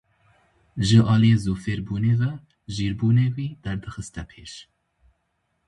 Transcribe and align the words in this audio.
Ji 0.85 0.97
aliyê 1.13 1.37
zûfêrbûnê 1.43 2.13
ve 2.19 2.31
jîrbûnê 2.73 3.27
wî 3.35 3.47
derdixiste 3.63 4.23
pêş. 4.29 4.51